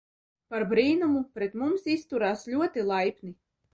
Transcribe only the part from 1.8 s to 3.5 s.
izturās ļoti laipni.